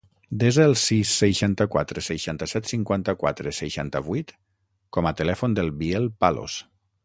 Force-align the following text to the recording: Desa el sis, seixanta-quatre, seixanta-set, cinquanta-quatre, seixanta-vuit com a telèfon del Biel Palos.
Desa 0.43 0.63
el 0.69 0.71
sis, 0.83 1.11
seixanta-quatre, 1.23 2.03
seixanta-set, 2.07 2.69
cinquanta-quatre, 2.73 3.55
seixanta-vuit 3.61 4.35
com 4.97 5.11
a 5.11 5.15
telèfon 5.23 5.59
del 5.61 5.75
Biel 5.85 6.13
Palos. 6.25 6.61